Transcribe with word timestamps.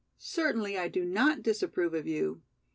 "Certainly 0.17 0.79
I 0.79 0.87
do 0.87 1.05
not 1.05 1.43
disapprove 1.43 1.93
of 1.93 2.07
you." 2.07 2.41